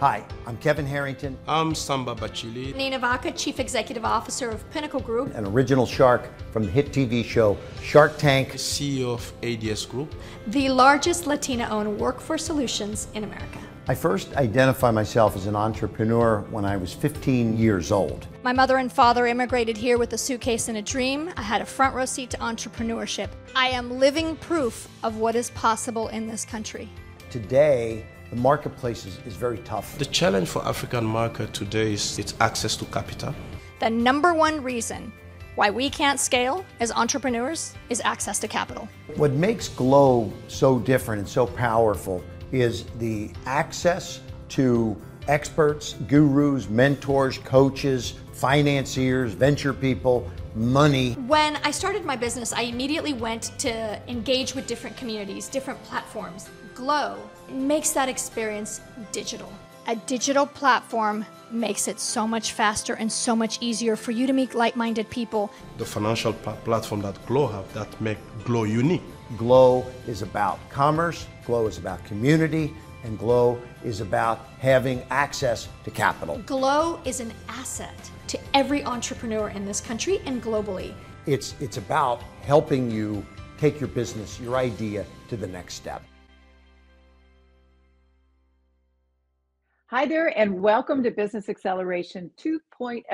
[0.00, 1.38] Hi, I'm Kevin Harrington.
[1.46, 2.74] I'm Samba Bachili.
[2.74, 5.32] Nina Vaca, Chief Executive Officer of Pinnacle Group.
[5.36, 8.54] An original shark from the hit TV show Shark Tank.
[8.54, 10.12] CEO of ADS Group.
[10.48, 13.58] The largest Latina-owned workforce solutions in America.
[13.86, 18.26] I first identified myself as an entrepreneur when I was 15 years old.
[18.42, 21.30] My mother and father immigrated here with a suitcase and a dream.
[21.36, 23.28] I had a front row seat to entrepreneurship.
[23.54, 26.90] I am living proof of what is possible in this country.
[27.30, 29.96] Today, the marketplace is, is very tough.
[29.98, 33.34] The challenge for African market today is its access to capital.
[33.78, 35.12] The number one reason
[35.54, 38.88] why we can't scale as entrepreneurs is access to capital.
[39.14, 44.20] What makes Glow so different and so powerful is the access
[44.50, 44.96] to
[45.28, 51.12] experts, gurus, mentors, coaches, financiers, venture people, money.
[51.28, 56.48] When I started my business, I immediately went to engage with different communities, different platforms.
[56.74, 57.18] Glow
[57.54, 58.80] makes that experience
[59.12, 59.52] digital.
[59.86, 64.32] A digital platform makes it so much faster and so much easier for you to
[64.32, 65.50] meet like-minded people.
[65.78, 69.02] The financial platform that Glow have that make Glow unique.
[69.36, 75.90] Glow is about commerce, Glow is about community, and Glow is about having access to
[75.90, 76.38] capital.
[76.46, 80.94] Glow is an asset to every entrepreneur in this country and globally.
[81.26, 83.24] It's, it's about helping you
[83.58, 86.02] take your business, your idea to the next step.
[89.94, 93.04] Hi there, and welcome to Business Acceleration 2.0.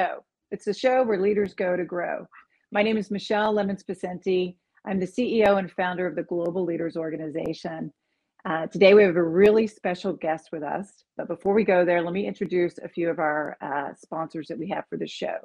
[0.51, 2.27] It's a show where leaders go to grow.
[2.73, 4.57] My name is Michelle Lemons Pacenti.
[4.87, 7.93] I'm the CEO and founder of the Global Leaders Organization.
[8.47, 11.05] Uh, today, we have a really special guest with us.
[11.19, 14.59] But before we go there, let me introduce a few of our uh, sponsors that
[14.59, 15.37] we have for the show.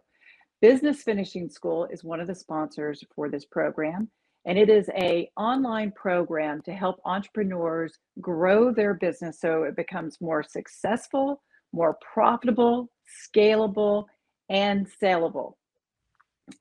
[0.62, 4.10] Business Finishing School is one of the sponsors for this program,
[4.46, 10.22] and it is a online program to help entrepreneurs grow their business so it becomes
[10.22, 11.42] more successful,
[11.74, 12.90] more profitable,
[13.28, 14.06] scalable,
[14.50, 15.58] and saleable.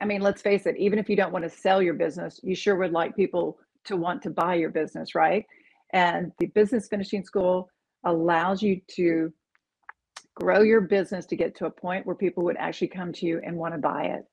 [0.01, 2.55] I mean, let's face it, even if you don't want to sell your business, you
[2.55, 5.45] sure would like people to want to buy your business, right?
[5.93, 7.69] And the business finishing school
[8.03, 9.31] allows you to
[10.35, 13.39] grow your business to get to a point where people would actually come to you
[13.45, 14.25] and want to buy it.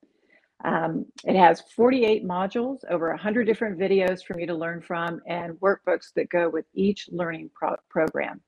[0.65, 5.55] Um, it has 48 modules, over 100 different videos for me to learn from, and
[5.55, 8.41] workbooks that go with each learning pro program.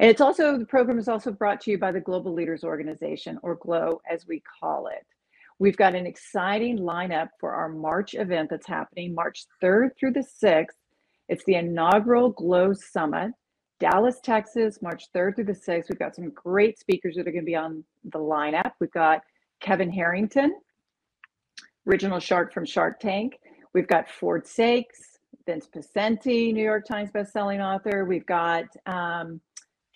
[0.00, 3.38] And it's also, the program is also brought to you by the Global Leaders Organization,
[3.42, 5.06] or GLOW as we call it.
[5.58, 10.26] We've got an exciting lineup for our March event that's happening March 3rd through the
[10.44, 10.66] 6th.
[11.28, 13.32] It's the inaugural GLOW Summit,
[13.80, 15.88] Dallas, Texas, March 3rd through the 6th.
[15.88, 18.72] We've got some great speakers that are going to be on the lineup.
[18.80, 19.22] We've got
[19.60, 20.54] Kevin Harrington,
[21.86, 23.38] original shark from Shark Tank.
[23.72, 28.04] We've got Ford Saeks, Vince Pacenti, New York Times bestselling author.
[28.04, 29.40] We've got um,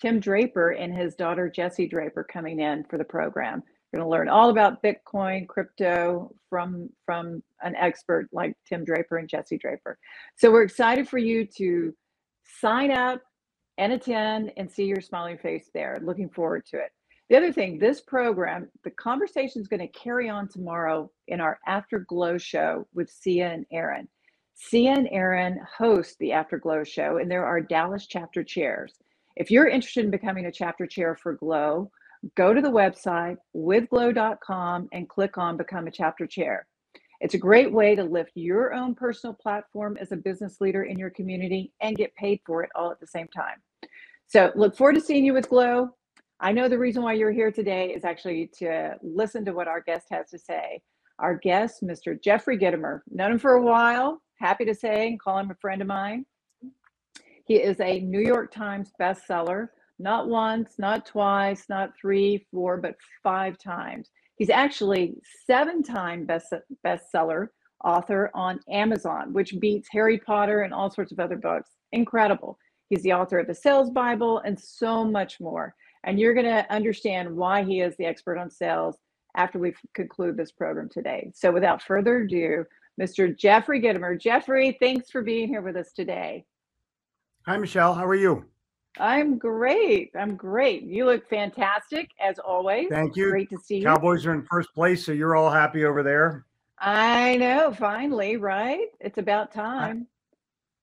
[0.01, 3.63] Tim Draper and his daughter Jesse Draper coming in for the program.
[3.93, 9.17] We're going to learn all about Bitcoin, crypto from from an expert like Tim Draper
[9.17, 9.99] and Jesse Draper.
[10.37, 11.93] So we're excited for you to
[12.61, 13.21] sign up
[13.79, 15.99] and attend and see your smiling face there.
[16.03, 16.93] Looking forward to it.
[17.31, 21.61] The other thing, this program, the conversation is going to carry on tomorrow in our
[21.65, 24.09] Afterglow show with Sia and Aaron.
[24.55, 28.95] Sia and Aaron host the Afterglow show, and there are Dallas chapter chairs.
[29.37, 31.93] If you're interested in becoming a chapter chair for Glow,
[32.37, 36.67] go to the website withglow.com and click on Become a Chapter Chair.
[37.21, 40.99] It's a great way to lift your own personal platform as a business leader in
[40.99, 43.63] your community and get paid for it all at the same time.
[44.27, 45.91] So, look forward to seeing you with Glow.
[46.43, 49.83] I know the reason why you're here today is actually to listen to what our
[49.83, 50.81] guest has to say.
[51.19, 52.19] Our guest, Mr.
[52.19, 55.83] Jeffrey Gitomer, known him for a while, happy to say and call him a friend
[55.83, 56.25] of mine.
[57.45, 59.69] He is a New York Times bestseller,
[59.99, 64.09] not once, not twice, not three, four, but five times.
[64.37, 66.55] He's actually seven-time best
[66.87, 67.49] bestseller
[67.85, 71.69] author on Amazon, which beats Harry Potter and all sorts of other books.
[71.93, 72.57] Incredible.
[72.89, 75.75] He's the author of the Sales Bible and so much more.
[76.05, 78.97] And you're going to understand why he is the expert on sales
[79.37, 81.31] after we conclude this program today.
[81.35, 82.65] So without further ado,
[83.01, 83.37] Mr.
[83.37, 84.21] Jeffrey Gitomer.
[84.21, 86.45] Jeffrey, thanks for being here with us today.
[87.47, 87.95] Hi, Michelle.
[87.95, 88.45] How are you?
[88.99, 90.11] I'm great.
[90.19, 90.83] I'm great.
[90.83, 92.89] You look fantastic as always.
[92.91, 93.31] Thank you.
[93.31, 93.85] Great to see you.
[93.85, 96.45] Cowboys are in first place, so you're all happy over there.
[96.79, 98.89] I know, finally, right?
[99.01, 100.07] It's about time.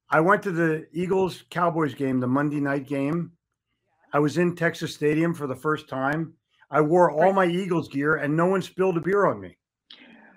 [0.09, 3.31] I, I went to the Eagles Cowboys game, the Monday night game.
[4.13, 6.33] I was in Texas Stadium for the first time.
[6.71, 9.57] I wore all my Eagles gear and no one spilled a beer on me.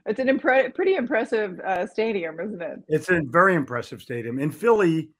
[0.06, 2.80] It's an impre- pretty impressive uh, stadium, isn't it?
[2.88, 4.38] It's a very impressive stadium.
[4.38, 5.10] In Philly,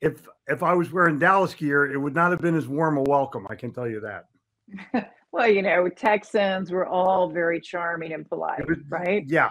[0.00, 3.02] if if I was wearing Dallas gear, it would not have been as warm a
[3.02, 3.46] welcome.
[3.50, 5.10] I can tell you that.
[5.32, 9.24] well, you know, Texans were all very charming and polite, was, right?
[9.26, 9.50] Yeah.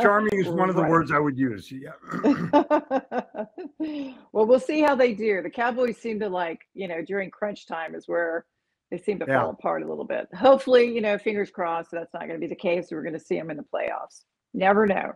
[0.00, 0.90] Charming is one of the right.
[0.90, 1.70] words I would use.
[1.70, 1.92] Yeah.
[4.32, 5.42] well, we'll see how they do.
[5.42, 8.44] The Cowboys seem to like, you know, during crunch time is where
[8.90, 9.40] they seem to yeah.
[9.40, 10.28] fall apart a little bit.
[10.34, 12.88] Hopefully, you know, fingers crossed that's not going to be the case.
[12.90, 14.24] We're going to see them in the playoffs.
[14.52, 15.12] Never know.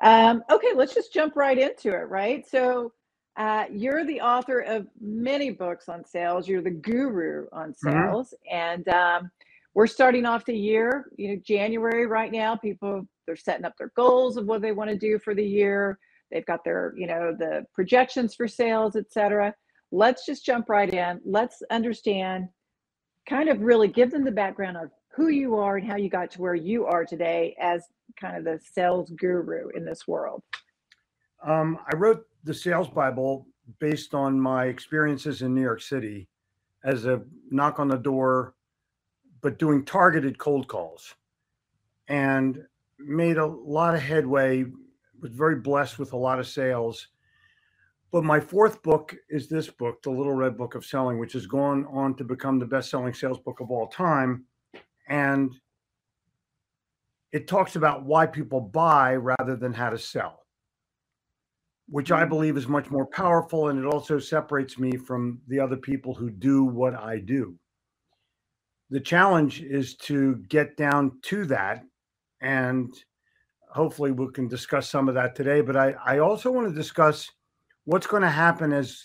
[0.00, 2.48] Um, okay, let's just jump right into it, right?
[2.48, 2.92] So,
[3.36, 6.48] uh, you're the author of many books on sales.
[6.48, 7.90] You're the guru on mm-hmm.
[7.90, 8.56] sales, mm-hmm.
[8.56, 9.30] and um,
[9.76, 11.10] we're starting off the year.
[11.18, 12.56] You know, January right now.
[12.56, 15.98] People they're setting up their goals of what they want to do for the year.
[16.32, 19.54] They've got their, you know, the projections for sales, etc.
[19.92, 21.20] Let's just jump right in.
[21.26, 22.48] Let's understand
[23.28, 26.30] kind of really give them the background of who you are and how you got
[26.30, 27.84] to where you are today as
[28.18, 30.42] kind of the sales guru in this world.
[31.44, 33.46] Um, I wrote the Sales Bible
[33.78, 36.28] based on my experiences in New York City
[36.84, 37.20] as a
[37.50, 38.54] knock on the door,
[39.46, 41.14] but doing targeted cold calls
[42.08, 42.58] and
[42.98, 44.64] made a lot of headway,
[45.20, 47.06] was very blessed with a lot of sales
[48.12, 51.46] but my fourth book is this book, The Little Red Book of Selling, which has
[51.46, 54.46] gone on to become the best selling sales book of all time.
[55.08, 55.54] And
[57.30, 60.46] it talks about why people buy rather than how to sell,
[61.90, 62.30] which I mm-hmm.
[62.30, 63.68] believe is much more powerful.
[63.68, 67.58] And it also separates me from the other people who do what I do.
[68.90, 71.82] The challenge is to get down to that.
[72.40, 72.92] And
[73.70, 75.60] hopefully we can discuss some of that today.
[75.60, 77.28] But I, I also want to discuss
[77.84, 79.02] what's going to happen as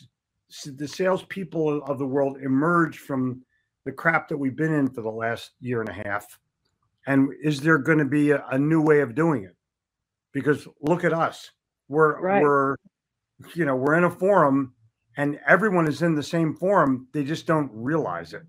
[0.65, 3.41] the salespeople of the world emerge from
[3.85, 6.25] the crap that we've been in for the last year and a half?
[7.07, 9.55] And is there going to be a, a new way of doing it?
[10.33, 11.49] Because look at us.
[11.87, 12.41] We're right.
[12.41, 12.75] we're
[13.55, 14.73] you know, we're in a forum
[15.17, 17.07] and everyone is in the same forum.
[17.11, 18.43] They just don't realize it.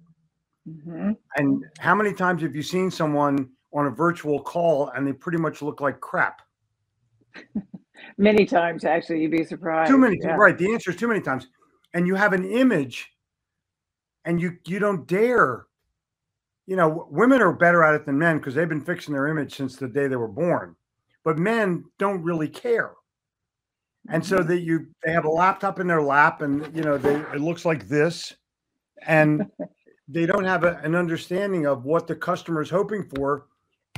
[0.69, 1.13] Mm-hmm.
[1.37, 5.39] And how many times have you seen someone on a virtual call and they pretty
[5.39, 6.43] much look like crap?
[8.19, 9.91] Many times, actually, you'd be surprised.
[9.91, 10.35] Too many, yeah.
[10.35, 10.57] right?
[10.57, 11.47] The answer is too many times,
[11.95, 13.11] and you have an image,
[14.25, 15.67] and you you don't dare.
[16.67, 19.55] You know, women are better at it than men because they've been fixing their image
[19.57, 20.77] since the day they were born,
[21.25, 22.93] but men don't really care.
[24.09, 24.49] And so mm-hmm.
[24.49, 27.65] that you they have a laptop in their lap, and you know they it looks
[27.65, 28.35] like this,
[29.07, 29.47] and
[30.13, 33.47] they don't have a, an understanding of what the customer is hoping for,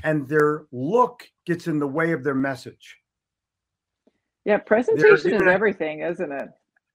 [0.03, 2.97] and their look gets in the way of their message.
[4.45, 6.49] Yeah, presentation is everything, isn't it?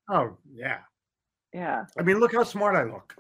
[0.10, 0.80] Oh, yeah.
[1.54, 1.86] Yeah.
[1.98, 3.16] I mean, look how smart I look.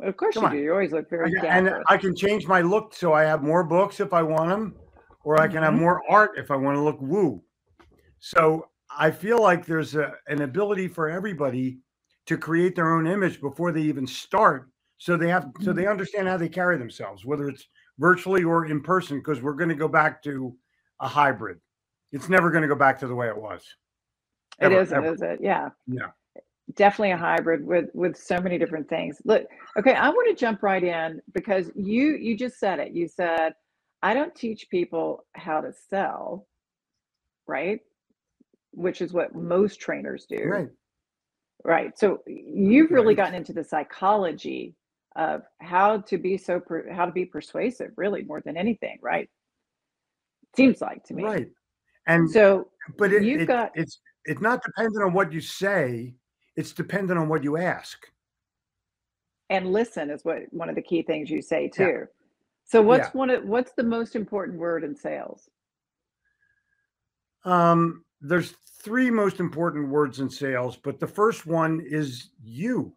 [0.00, 0.54] Of course Come you on.
[0.54, 0.62] do.
[0.62, 3.62] You always look very I, And I can change my look so I have more
[3.62, 4.76] books if I want them,
[5.24, 5.64] or I can mm-hmm.
[5.64, 7.42] have more art if I want to look woo.
[8.20, 11.78] So I feel like there's a, an ability for everybody
[12.26, 14.70] to create their own image before they even start.
[15.02, 17.66] So they have so they understand how they carry themselves, whether it's
[17.98, 20.54] virtually or in person, because we're going to go back to
[21.00, 21.58] a hybrid
[22.12, 23.64] it's never going to go back to the way it was.
[24.60, 25.14] Ever, it isn't, ever.
[25.14, 25.38] is it?
[25.42, 25.70] Yeah.
[25.86, 26.08] Yeah.
[26.74, 29.20] Definitely a hybrid with with so many different things.
[29.24, 29.44] Look,
[29.76, 32.92] okay, I want to jump right in because you you just said it.
[32.92, 33.54] You said,
[34.02, 36.46] I don't teach people how to sell,
[37.46, 37.80] right?
[38.70, 40.44] Which is what most trainers do.
[40.44, 40.68] Right.
[41.64, 41.98] Right.
[41.98, 43.16] So you've really right.
[43.16, 44.74] gotten into the psychology
[45.16, 49.28] of how to be so per, how to be persuasive, really more than anything, right?
[50.56, 51.24] Seems like to me.
[51.24, 51.48] Right.
[52.06, 56.14] And so, but it, you've it, got it's it's not dependent on what you say;
[56.56, 58.06] it's dependent on what you ask.
[59.50, 61.84] And listen is what one of the key things you say too.
[61.84, 62.04] Yeah.
[62.64, 63.18] So, what's yeah.
[63.18, 65.48] one of what's the most important word in sales?
[67.44, 72.94] Um, there's three most important words in sales, but the first one is you,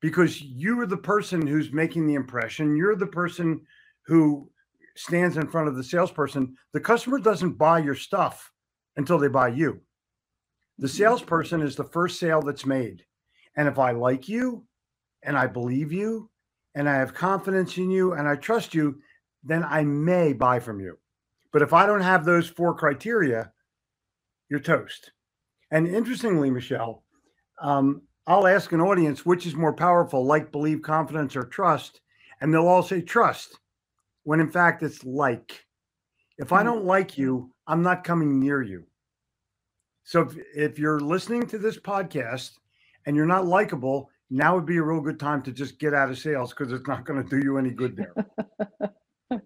[0.00, 2.76] because you are the person who's making the impression.
[2.76, 3.60] You're the person
[4.06, 4.50] who
[4.96, 8.50] stands in front of the salesperson, the customer doesn't buy your stuff
[8.96, 9.80] until they buy you.
[10.78, 10.96] The mm-hmm.
[10.96, 13.04] salesperson is the first sale that's made.
[13.56, 14.64] And if I like you
[15.22, 16.30] and I believe you
[16.74, 19.00] and I have confidence in you and I trust you,
[19.42, 20.98] then I may buy from you.
[21.52, 23.52] But if I don't have those four criteria,
[24.50, 25.12] you're toast.
[25.70, 27.02] And interestingly, Michelle,
[27.60, 32.00] um, I'll ask an audience which is more powerful, like, believe, confidence, or trust.
[32.40, 33.58] And they'll all say trust
[34.24, 35.64] when in fact it's like.
[36.38, 36.66] If I hmm.
[36.66, 38.84] don't like you, I'm not coming near you.
[40.04, 42.52] So if, if you're listening to this podcast
[43.06, 46.10] and you're not likable, now would be a real good time to just get out
[46.10, 48.14] of sales because it's not going to do you any good there.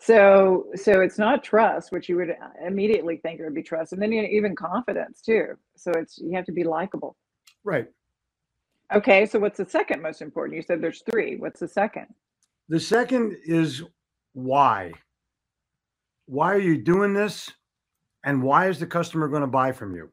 [0.00, 4.00] so so it's not trust which you would immediately think it would be trust and
[4.00, 7.16] then even confidence too so it's you have to be likable
[7.68, 7.86] right.
[8.92, 10.56] Okay so what's the second most important?
[10.56, 11.36] You said there's three.
[11.36, 12.06] What's the second?
[12.68, 13.82] The second is
[14.32, 14.92] why.
[16.26, 17.50] Why are you doing this?
[18.24, 20.10] And why is the customer going to buy from you?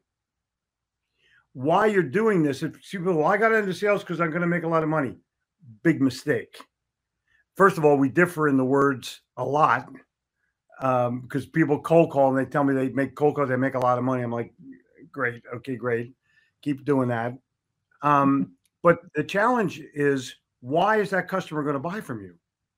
[1.52, 4.46] Why you're doing this if people well i got into sales because i'm going to
[4.46, 5.16] make a lot of money.
[5.82, 6.56] Big mistake.
[7.56, 9.88] First of all, we differ in the words a lot
[10.80, 13.74] um, because people cold call and they tell me they make cold calls, they make
[13.74, 14.22] a lot of money.
[14.22, 14.52] I'm like,
[15.10, 16.12] great, okay, great,
[16.62, 17.32] keep doing that.
[18.06, 22.34] Um, but the challenge is, why is that customer going to buy from you?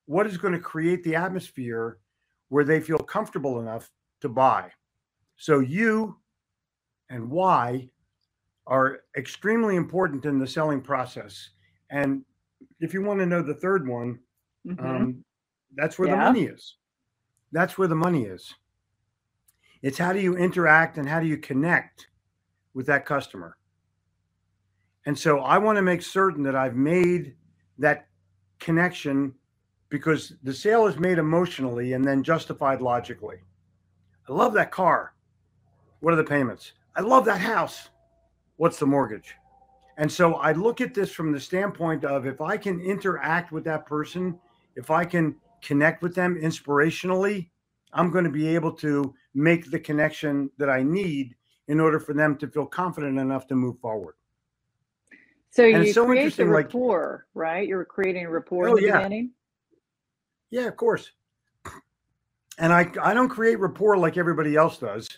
[0.06, 1.98] What is going to create the atmosphere
[2.48, 3.90] where they feel comfortable enough
[4.22, 4.70] to buy?
[5.36, 6.16] So you
[7.10, 7.88] and why
[8.66, 11.50] are extremely important in the selling process.
[11.90, 12.22] And
[12.80, 14.18] if you want to know the third one,
[14.68, 14.86] Mm-hmm.
[14.86, 15.24] Um,
[15.76, 16.16] that's where yeah.
[16.16, 16.76] the money is.
[17.52, 18.54] That's where the money is.
[19.82, 22.08] It's how do you interact and how do you connect
[22.74, 23.56] with that customer?
[25.06, 27.34] And so I want to make certain that I've made
[27.78, 28.08] that
[28.58, 29.34] connection
[29.88, 33.38] because the sale is made emotionally and then justified logically.
[34.28, 35.14] I love that car.
[36.00, 36.72] What are the payments?
[36.94, 37.88] I love that house.
[38.56, 39.34] What's the mortgage?
[39.96, 43.64] And so I look at this from the standpoint of if I can interact with
[43.64, 44.38] that person
[44.78, 47.50] if I can connect with them inspirationally,
[47.92, 51.34] I'm going to be able to make the connection that I need
[51.66, 54.14] in order for them to feel confident enough to move forward.
[55.50, 57.68] So and you so create the rapport, like, right?
[57.68, 58.98] You're creating a rapport oh, in the yeah.
[58.98, 59.30] beginning.
[60.50, 61.10] Yeah, of course.
[62.58, 65.08] And I I don't create rapport like everybody else does.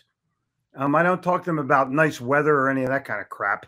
[0.75, 3.29] Um, I don't talk to them about nice weather or any of that kind of
[3.29, 3.65] crap.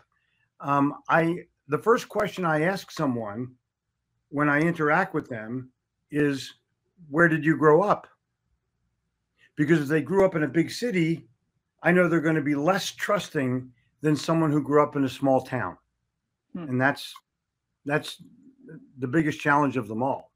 [0.60, 3.54] Um, I the first question I ask someone
[4.30, 5.70] when I interact with them
[6.10, 6.54] is
[7.10, 8.06] where did you grow up?
[9.56, 11.28] Because if they grew up in a big city,
[11.82, 15.08] I know they're going to be less trusting than someone who grew up in a
[15.08, 15.76] small town.
[16.54, 16.68] Hmm.
[16.68, 17.12] And that's
[17.84, 18.22] that's
[18.98, 20.32] the biggest challenge of them all.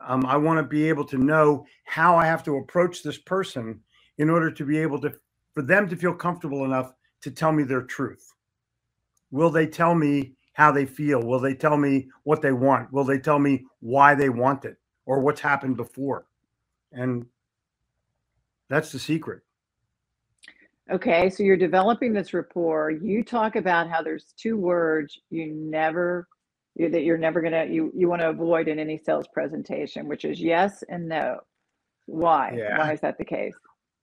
[0.00, 3.80] Um, I want to be able to know how I have to approach this person
[4.18, 5.12] in order to be able to
[5.52, 8.32] for them to feel comfortable enough to tell me their truth.
[9.30, 11.22] Will they tell me how they feel?
[11.22, 12.92] Will they tell me what they want?
[12.92, 14.76] Will they tell me why they want it?
[15.06, 16.26] or what's happened before.
[16.92, 17.26] And
[18.68, 19.42] that's the secret.
[20.90, 22.90] Okay, so you're developing this rapport.
[22.90, 26.28] You talk about how there's two words you never
[26.76, 30.24] you, that you're never gonna you you want to avoid in any sales presentation, which
[30.24, 31.40] is yes and no.
[32.06, 32.54] Why?
[32.56, 32.78] Yeah.
[32.78, 33.54] Why is that the case?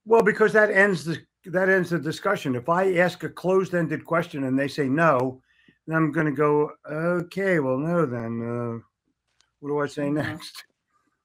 [0.04, 2.54] Well, because that ends the that ends the discussion.
[2.54, 5.40] If I ask a closed-ended question and they say no,
[5.86, 8.80] then I'm going to go, okay, well, no, then uh,
[9.60, 10.16] what do I say mm-hmm.
[10.16, 10.64] next?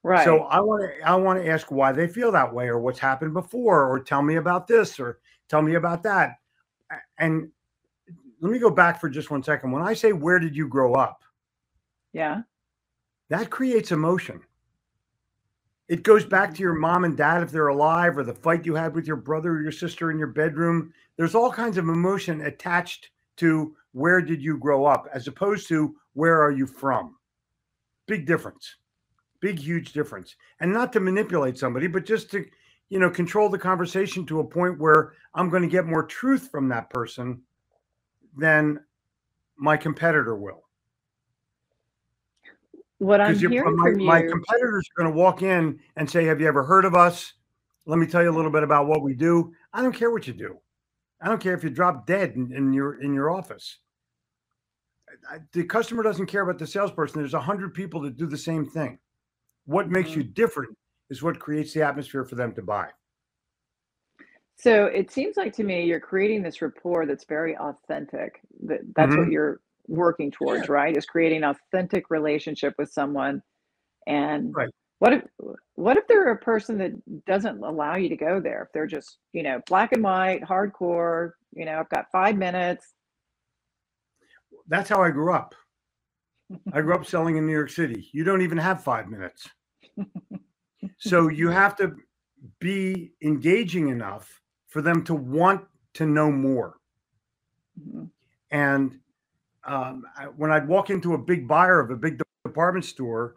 [0.04, 0.24] Right.
[0.24, 3.00] So I want to I want to ask why they feel that way or what's
[3.00, 6.38] happened before or tell me about this or tell me about that.
[7.18, 7.50] And
[8.42, 9.72] let me go back for just one second.
[9.72, 11.24] When I say where did you grow up?
[12.14, 12.42] Yeah.
[13.30, 14.42] That creates emotion.
[15.88, 18.76] It goes back to your mom and dad if they're alive or the fight you
[18.76, 20.94] had with your brother or your sister in your bedroom.
[21.18, 25.96] There's all kinds of emotion attached to where did you grow up as opposed to
[26.14, 27.16] where are you from?
[28.08, 28.76] Big difference
[29.40, 32.46] big huge difference and not to manipulate somebody but just to
[32.90, 36.50] you know control the conversation to a point where i'm going to get more truth
[36.52, 37.42] from that person
[38.38, 38.80] than
[39.58, 40.64] my competitor will.
[42.98, 46.26] What i'm hearing my, from you my competitors are going to walk in and say
[46.26, 47.34] have you ever heard of us?
[47.86, 49.54] Let me tell you a little bit about what we do.
[49.74, 50.60] I don't care what you do.
[51.22, 53.78] I don't care if you drop dead in, in your in your office.
[55.54, 57.20] The customer doesn't care about the salesperson.
[57.20, 59.00] There's a hundred people that do the same thing.
[59.66, 60.34] What makes you mm-hmm.
[60.34, 60.78] different
[61.10, 62.88] is what creates the atmosphere for them to buy.
[64.56, 68.42] So it seems like to me you're creating this rapport that's very authentic.
[68.66, 69.22] That that's mm-hmm.
[69.22, 70.74] what you're working towards, yeah.
[70.74, 70.98] right?
[70.98, 73.42] Is creating an authentic relationship with someone.
[74.06, 74.70] And right.
[75.00, 75.24] what if
[75.76, 76.92] what if they're a person that
[77.26, 78.64] doesn't allow you to go there?
[78.64, 82.94] If they're just, you know, black and white, hardcore, you know, I've got five minutes.
[84.68, 85.56] That's how I grew up.
[86.74, 88.10] I grew up selling in New York City.
[88.12, 89.48] You don't even have five minutes
[90.98, 91.96] so you have to
[92.60, 96.78] be engaging enough for them to want to know more.
[97.80, 98.06] Mm-hmm.
[98.52, 99.00] And
[99.66, 100.04] um,
[100.36, 103.36] when I'd walk into a big buyer of a big department store,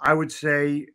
[0.00, 0.86] I would say,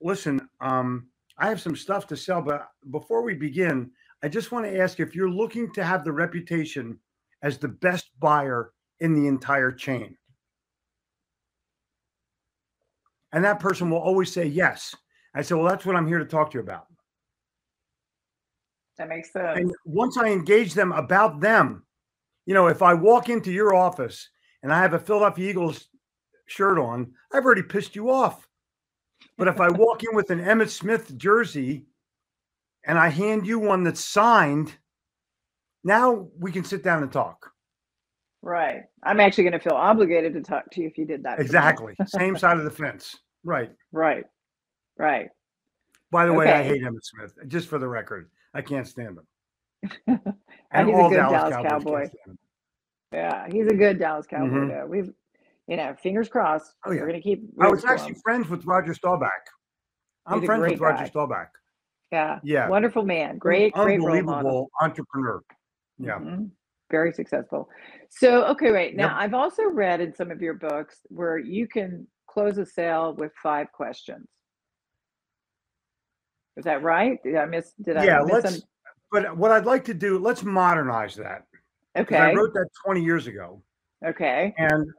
[0.00, 1.08] listen, um,
[1.38, 3.90] I have some stuff to sell, but before we begin,
[4.22, 6.98] I just want to ask if you're looking to have the reputation
[7.42, 10.16] as the best buyer in the entire chain.
[13.32, 14.94] And that person will always say yes.
[15.34, 16.86] I said, well, that's what I'm here to talk to you about.
[18.98, 19.58] That makes sense.
[19.58, 21.84] And once I engage them about them,
[22.46, 24.28] you know, if I walk into your office
[24.62, 25.88] and I have a Philadelphia Eagles
[26.46, 28.48] shirt on, I've already pissed you off.
[29.36, 31.86] But if I walk in with an Emmitt Smith jersey
[32.86, 34.74] and I hand you one that's signed,
[35.82, 37.50] now we can sit down and talk.
[38.42, 38.82] Right.
[39.02, 41.40] I'm actually going to feel obligated to talk to you if you did that.
[41.40, 41.94] Exactly.
[42.06, 43.16] Same side of the fence.
[43.42, 43.70] Right.
[43.90, 44.24] Right.
[44.98, 45.28] Right.
[46.10, 47.32] By the way, I hate Emmitt Smith.
[47.48, 49.26] Just for the record, I can't stand him.
[50.76, 51.98] And he's a all good Dallas, Dallas Cowboys Cowboy.
[52.00, 52.38] can't stand him.
[53.12, 54.46] Yeah, he's a good Dallas Cowboy.
[54.48, 54.68] Mhm.
[54.70, 55.12] Though we've,
[55.68, 56.74] you know, fingers crossed.
[56.84, 57.00] Oh, yeah.
[57.00, 57.44] We're going to keep.
[57.60, 58.20] I was actually him.
[58.24, 59.30] friends with Roger Staubach.
[60.26, 61.06] I'm He's friends with Roger.
[61.06, 61.48] Staubach.
[62.10, 62.40] Yeah.
[62.42, 62.68] Yeah.
[62.68, 63.38] Wonderful man.
[63.38, 64.18] Great, great role model.
[64.18, 65.42] unbelievable entrepreneur.
[65.98, 66.18] Yeah.
[66.18, 66.50] Mhm.
[66.90, 67.68] Very successful.
[68.10, 68.96] So, okay, wait.
[68.96, 69.16] Now, Yep.
[69.16, 73.32] I've also read in some of your books where you can close a sale with
[73.42, 74.26] five questions.
[76.56, 77.22] Is that right?
[77.22, 77.72] Did I miss?
[77.82, 78.50] Did I yeah, let's.
[78.54, 78.62] some-
[79.10, 81.46] But what I'd like to do, let's modernize that.
[81.96, 82.16] Okay.
[82.16, 83.62] I wrote that 20 years ago,
[84.04, 84.52] okay.
[84.58, 84.90] and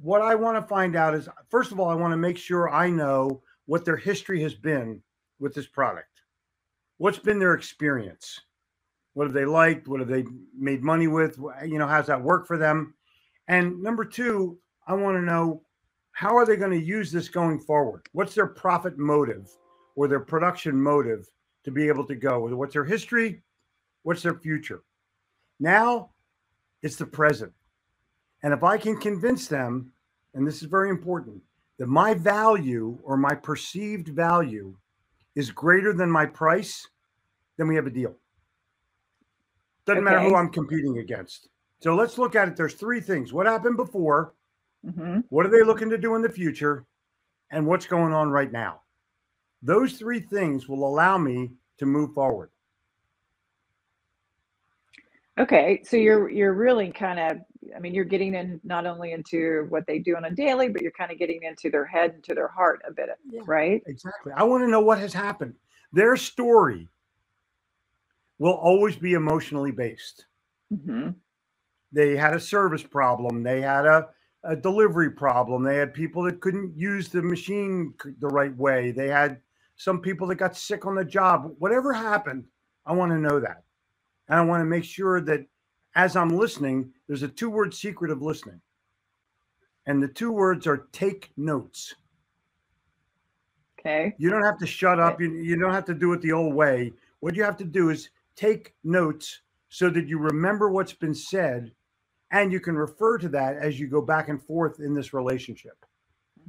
[0.00, 2.70] what I want to find out is, first of all, I want to make sure
[2.70, 5.02] I know what their history has been
[5.40, 6.22] with this product.
[6.98, 8.40] What's been their experience?
[9.14, 9.88] What have they liked?
[9.88, 10.24] What have they
[10.56, 11.38] made money with?
[11.64, 12.94] You know, how's that work for them?
[13.48, 15.62] And number two, I want to know
[16.12, 18.02] how are they going to use this going forward?
[18.12, 19.50] What's their profit motive
[19.94, 21.28] or their production motive
[21.64, 22.40] to be able to go?
[22.54, 23.42] What's their history?
[24.02, 24.82] What's their future?
[25.60, 26.10] Now
[26.82, 27.52] it's the present.
[28.42, 29.90] And if I can convince them,
[30.34, 31.40] and this is very important,
[31.78, 34.76] that my value or my perceived value
[35.34, 36.86] is greater than my price,
[37.56, 38.14] then we have a deal.
[39.86, 41.48] Doesn't matter who I'm competing against.
[41.80, 42.56] So let's look at it.
[42.56, 43.32] There's three things.
[43.32, 44.34] What happened before?
[44.84, 46.86] hmm What are they looking to do in the future?
[47.50, 48.80] And what's going on right now?
[49.64, 52.50] Those three things will allow me to move forward.
[55.40, 55.82] Okay.
[55.84, 57.38] So you're you're really kind of.
[57.74, 60.82] I mean, you're getting in not only into what they do on a daily, but
[60.82, 63.40] you're kind of getting into their head and to their heart a bit, Yeah.
[63.46, 63.82] right?
[63.86, 64.32] Exactly.
[64.36, 65.54] I want to know what has happened.
[65.90, 66.88] Their story
[68.38, 70.26] will always be emotionally based.
[70.68, 71.10] hmm
[71.90, 74.08] They had a service problem, they had a,
[74.42, 79.08] a delivery problem, they had people that couldn't use the machine the right way, they
[79.08, 79.40] had
[79.76, 81.54] some people that got sick on the job.
[81.58, 82.44] Whatever happened,
[82.86, 83.64] I want to know that.
[84.28, 85.46] And I want to make sure that
[85.94, 88.60] as I'm listening, there's a two word secret of listening.
[89.86, 91.94] And the two words are take notes.
[93.78, 94.14] Okay.
[94.16, 95.20] You don't have to shut up.
[95.20, 96.92] You, you don't have to do it the old way.
[97.20, 101.72] What you have to do is take notes so that you remember what's been said
[102.30, 105.84] and you can refer to that as you go back and forth in this relationship.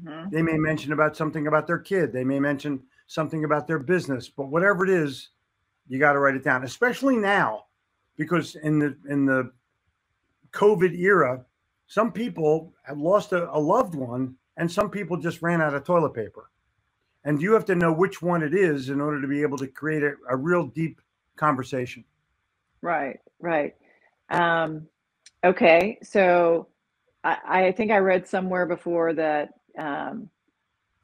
[0.04, 3.80] hmm They may mention about something about their kid, they may mention something about their
[3.80, 5.30] business, but whatever it is,
[5.88, 7.66] you got to write it down, especially now
[8.18, 9.52] because in the in the
[10.52, 11.46] COVID era,
[11.88, 15.84] some people have lost a, a loved one and some people just ran out of
[15.84, 16.50] toilet paper.
[17.26, 19.68] And you have to know which one it is in order to be able to
[19.68, 21.02] create a, a real deep
[21.36, 22.04] conversation.
[22.82, 23.76] Right, right.
[24.30, 24.88] Um,
[25.44, 26.68] okay, so
[27.24, 30.30] I, I think I read somewhere before that um,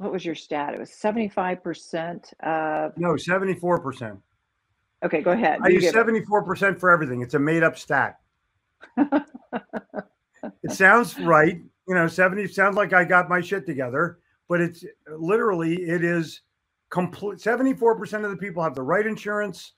[0.01, 0.73] what was your stat?
[0.73, 2.97] It was seventy-five percent of.
[2.97, 4.17] No, 74%.
[5.03, 5.59] Okay, go ahead.
[5.63, 7.21] I You use 74% for everything.
[7.21, 8.19] It's a made up stat.
[8.97, 11.61] it sounds right.
[11.87, 14.85] You know, 70 sounds like I got my shit together, but it's
[15.17, 16.41] literally, it is
[16.89, 17.39] complete.
[17.39, 19.73] 74% of the people have the right insurance.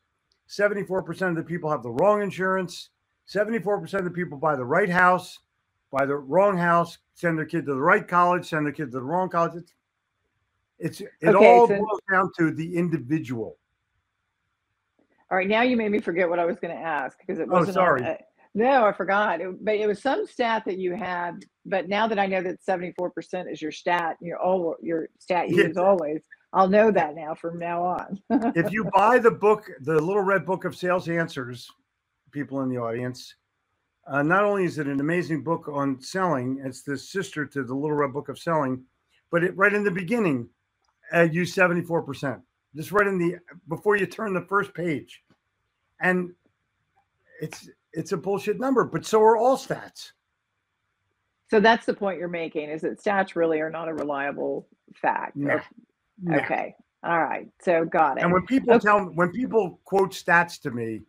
[0.49, 2.89] 74% of the people have the wrong insurance.
[3.33, 5.39] 74% of the people buy the right house,
[5.89, 8.91] buy the wrong house, send their kid to the right college, send their kid to
[8.91, 9.53] the wrong college.
[9.55, 9.73] It's,
[10.79, 13.57] it's it Okay, all so- boils down to the individual.
[15.31, 17.47] All right, now you made me forget what I was going to ask because it
[17.49, 17.77] Oh, wasn't.
[17.77, 18.03] on- sorry.
[18.05, 18.17] uh,
[18.53, 19.41] no, I forgot.
[19.41, 21.43] It, but it was some stat that you had.
[21.65, 25.49] But now that I know that seventy-four percent is your stat, your all your stat
[25.49, 25.67] you Yeah.
[25.69, 26.21] use always.
[26.51, 28.19] I'll know that now from now on.
[28.55, 31.67] if you buy the book, the Little Red Book of Sales Answers,
[32.29, 33.33] people in the audience,
[34.05, 37.73] uh, not only is it an amazing book on selling, it's the sister to the
[37.73, 38.83] Little Red Book of Selling,
[39.31, 40.47] but it right in the beginning,
[41.13, 42.39] uh, use seventy four percent,
[42.75, 45.21] just right in the before you turn the first page,
[46.01, 46.31] and
[47.41, 50.11] it's it's a bullshit number, but so are all stats.
[51.49, 55.37] So that's the point you're making is that stats really are not a reliable fact.
[55.37, 55.63] Or-
[56.21, 56.37] No.
[56.39, 56.73] Okay.
[57.03, 57.47] All right.
[57.61, 58.23] So got it.
[58.23, 58.85] And when people Okay.
[58.85, 61.01] tell when people quote stats to me,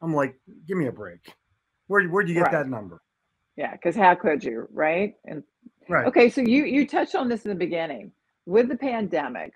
[0.00, 1.34] I'm like, give me a break.
[1.88, 2.52] Where where'd you get Right.
[2.52, 3.02] that number?
[3.56, 5.16] yeah, because how could you, right?
[5.26, 5.42] And
[5.88, 6.06] Right.
[6.06, 8.12] okay, so you you touched on this in the beginning
[8.46, 9.52] with the pandemic.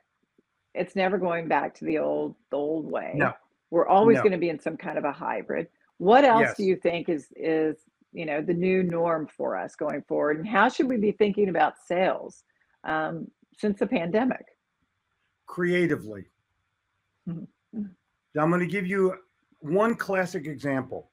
[0.75, 3.13] It's never going back to the old the old way.
[3.15, 3.33] No.
[3.71, 4.23] We're always No.
[4.23, 5.69] going to be in some kind of a hybrid.
[5.99, 6.57] What else Yes.
[6.57, 7.77] do you think is is
[8.13, 11.49] you know the new norm for us going forward, and how should we be thinking
[11.49, 12.45] about sales
[12.85, 14.45] um, since the pandemic?
[15.47, 16.25] creatively.
[17.29, 17.47] Mhm.
[17.75, 19.15] I'm going to give you
[19.61, 21.11] one classic example.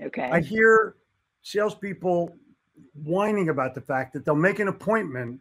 [0.00, 0.30] Okay.
[0.30, 0.96] I hear
[1.42, 2.34] salespeople
[2.94, 5.40] whining about the fact that they'll make an appointment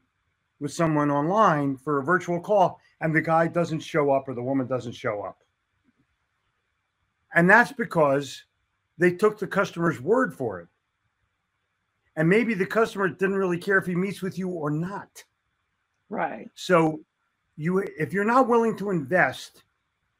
[0.61, 4.43] with someone online for a virtual call and the guy doesn't show up or the
[4.43, 5.39] woman doesn't show up.
[7.33, 8.43] And that's because
[8.99, 10.67] they took the customer's word for it.
[12.15, 15.23] And maybe the customer didn't really care if he meets with you or not.
[16.09, 16.47] right.
[16.53, 17.01] So
[17.57, 19.63] you if you're not willing to invest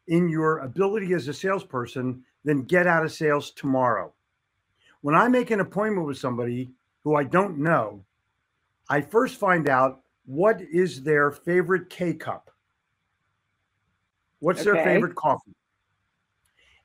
[0.08, 4.12] in your ability as a salesperson, then get out of sales tomorrow.
[5.02, 6.72] When I make an appointment with somebody
[7.04, 8.04] who I don't know,
[8.90, 12.52] I first find out what is their favorite K cup.
[14.40, 15.56] What's their favorite coffee?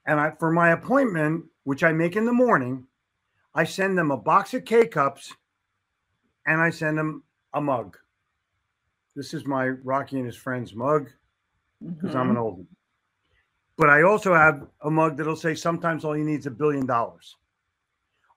[0.06, 2.86] And I for my appointment, which I make in the morning,
[3.54, 5.32] I send them a box of K cups
[6.46, 7.96] and I send them a mug.
[9.14, 11.10] This is my Rocky and his friends mug
[11.80, 12.30] because I'm Mhm.
[12.30, 12.76] an old one.
[13.76, 16.86] But I also have a mug that'll say sometimes all you need is a billion
[16.86, 17.36] dollars.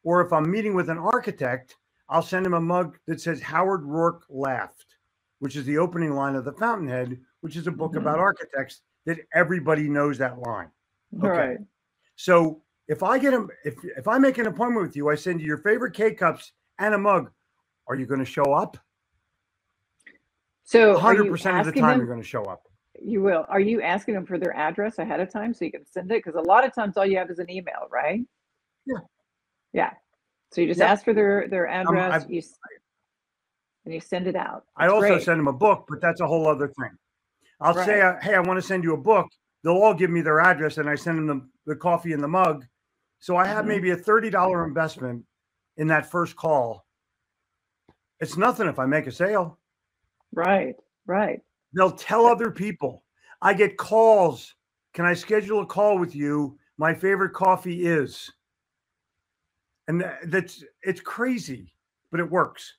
[0.03, 3.81] Or if I'm meeting with an architect, I'll send him a mug that says Howard
[3.81, 4.88] Roark laughed,
[5.39, 8.01] which is the opening line of The Fountainhead, which is a book Mhm.
[8.01, 10.69] about architects that everybody knows that line.
[11.17, 11.27] Okay.
[11.27, 11.57] Right.
[12.15, 15.41] So if I get him, if if I make an appointment with you, I send
[15.41, 17.31] you your favorite K cups and a mug.
[17.87, 18.77] Are you going to show up?
[20.63, 22.63] So 100% of the time them- you're going to show up.
[23.01, 23.45] You will.
[23.47, 26.23] Are you asking them for their address ahead of time so you can send it?
[26.23, 28.21] Because a lot of times all you have is an email, right?
[28.85, 28.97] Yeah.
[29.71, 29.93] Yeah.
[30.51, 30.89] So you just Yep.
[30.89, 32.41] ask for their their address, I've- you
[33.89, 34.65] and you send it out.
[34.77, 35.23] I also great.
[35.23, 36.91] send them a book, but that's a whole other thing.
[37.59, 38.15] I'll say, Right.
[38.17, 39.27] uh, "Hey, I want to send you a book."
[39.63, 41.25] They'll all give me their address, and I send them
[41.65, 42.65] the, the coffee and the mug.
[43.17, 43.69] So I have Mhm.
[43.69, 45.25] maybe a thirty dollar investment
[45.77, 46.85] in that first call.
[48.19, 49.59] It's nothing if I make a sale.
[50.33, 50.75] Right.
[51.07, 51.41] Right.
[51.73, 53.03] They'll tell other people.
[53.41, 54.55] I get calls.
[54.93, 56.59] Can I schedule a call with you?
[56.77, 58.31] My favorite coffee is.
[59.87, 61.73] And that's it's crazy,
[62.11, 62.75] but it works.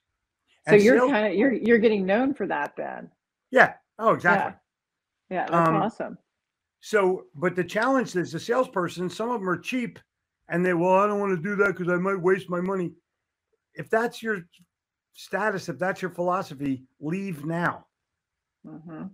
[0.70, 3.10] So And you're kind of you're you're getting known for that then.
[3.50, 3.74] yeah.
[3.98, 4.54] Oh, exactly.
[5.28, 5.46] Yeah.
[5.50, 6.18] That's Um, awesome.
[6.80, 9.98] So, but the challenge is the salesperson, some of them are cheap
[10.48, 12.92] and they, well, I don't want to do that because I might waste my money.
[13.74, 14.38] If that's your
[15.12, 17.86] status, if that's your philosophy, leave now
[18.66, 19.04] hmm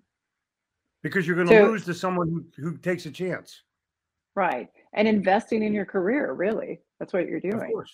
[1.03, 3.63] because you're going to So- lose to someone who, who takes a chance.
[4.35, 4.69] Right.
[4.93, 6.81] And investing in your career, really.
[6.99, 7.71] That's what you're Of doing.
[7.73, 7.93] course.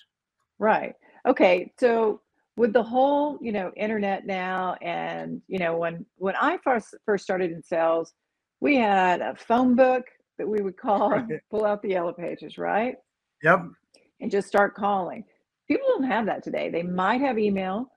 [0.58, 0.94] Right.
[1.26, 1.72] Okay.
[1.78, 2.20] So
[2.56, 7.24] with the whole, you know, internet now, and you know, when when I first first
[7.24, 8.12] started in sales,
[8.60, 10.04] we had a phone book
[10.38, 11.40] that we would call, Right.
[11.50, 12.96] pull out the yellow pages, right,
[13.42, 13.60] Yep.
[14.20, 15.24] and just start calling.
[15.68, 16.68] People don't have that today.
[16.70, 17.90] They might have email.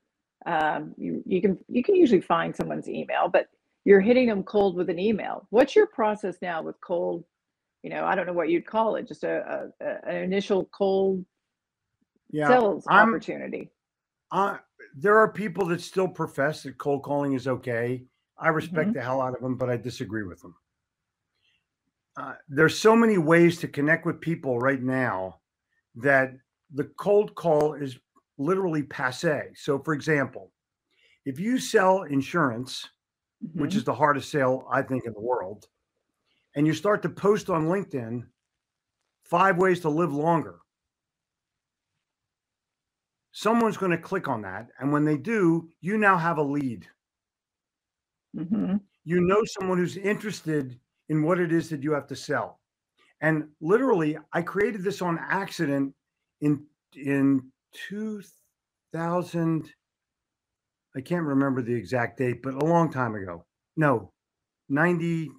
[0.45, 3.47] Um, you you can you can usually find someone's email, but
[3.83, 5.47] you're hitting them cold with an email.
[5.49, 7.23] What's your process now with cold?
[7.83, 9.07] You know, I don't know what you'd call it.
[9.07, 11.25] Just a, a, a an initial cold
[12.31, 12.47] Yeah.
[12.47, 13.69] sales I'm- opportunity.
[14.31, 14.57] Uh,
[14.95, 18.05] there are people that still profess that cold calling is okay.
[18.37, 18.93] I respect Mhm.
[18.93, 20.55] the hell out of them, but I disagree with them.
[22.17, 25.41] Uh, there's so many ways to connect with people right now
[25.95, 26.33] that
[26.71, 27.99] the cold call is
[28.37, 29.51] literally passe.
[29.55, 30.53] So, for example,
[31.25, 32.89] if you sell insurance,
[33.53, 33.75] which Mhm.
[33.75, 35.67] is the hardest sale I think in the world,
[36.55, 38.27] and you start to post on LinkedIn
[39.23, 40.59] five ways to live longer,
[43.35, 44.69] someone's going to click on that.
[44.79, 46.87] And when they do, you now have a lead.
[48.35, 48.81] Mhm.
[49.03, 52.59] You know someone who's interested in what it is that you have to sell.
[53.21, 55.95] And literally, I created this on accident
[56.41, 59.73] in in 2000
[60.95, 63.45] I can't remember the exact date, but a long time ago.
[63.75, 64.13] No,
[64.69, 65.29] 90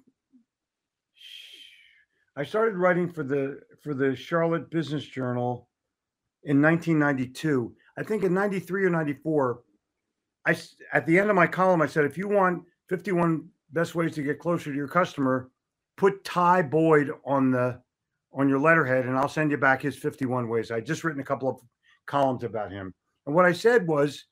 [2.35, 5.69] I started writing for the for the Charlotte Business Journal
[6.43, 7.75] in 1992.
[7.97, 9.61] I think in 93 or 94
[10.45, 10.55] I
[10.93, 14.23] at the end of my column I said if you want 51 best ways to
[14.23, 15.49] get closer to your customer,
[15.97, 17.81] put Ty Boyd on the
[18.33, 20.71] on your letterhead and I'll send you back his 51 ways.
[20.71, 21.59] I just written a couple of
[22.05, 22.93] columns about him.
[23.25, 24.25] And what I said was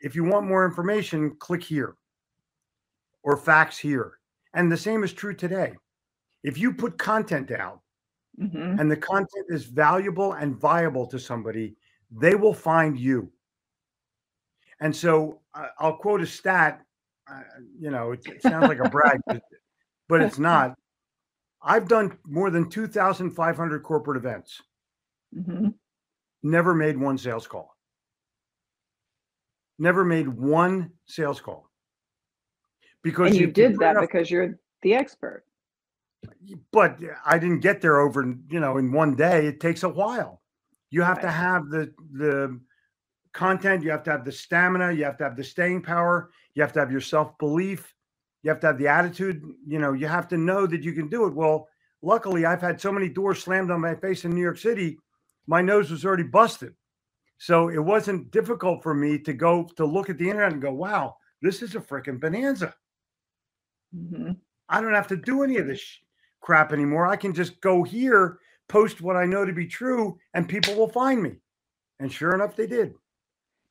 [0.00, 1.96] if you want more information, click here
[3.22, 4.18] or fax here.
[4.54, 5.74] And the same is true today.
[6.42, 7.80] If you put content out
[8.38, 8.78] Mhm.
[8.78, 11.76] and the content is valuable and viable to somebody,
[12.10, 13.30] they will find you.
[14.80, 16.82] And so uh, I'll quote a stat.
[17.30, 17.40] Uh,
[17.78, 19.20] you know, it, it sounds like a brag,
[20.08, 20.74] but it's not.
[21.62, 24.62] I've done more than 2,500 corporate events.
[25.34, 25.74] Mhm.
[26.42, 27.74] Never made one sales call.
[29.78, 31.68] Never made one sales call.
[33.02, 35.44] Because And you if did that because you're the expert.
[36.72, 39.46] but I didn't get there over, you know, in one day.
[39.46, 40.42] It takes a while.
[40.90, 42.60] You have to have the the
[43.32, 46.62] content, you have to have the stamina, you have to have the staying power, you
[46.62, 47.94] have to have your self-belief,
[48.42, 51.08] you have to have the attitude, you know, you have to know that you can
[51.08, 51.34] do it.
[51.34, 51.68] Well,
[52.00, 54.98] luckily I've had so many doors slammed on my face in New York City,
[55.46, 56.74] my nose was already busted.
[57.38, 60.72] So it wasn't difficult for me to go to look at the internet and go,
[60.72, 62.74] wow, this is a freaking bonanza.
[63.94, 64.36] Mhm.
[64.68, 65.98] I don't have to do any of this sh-
[66.40, 67.06] crap anymore.
[67.06, 68.38] I can just go here,
[68.68, 71.36] post what I know to be true, and people will find me.
[72.00, 72.94] And sure enough, they did.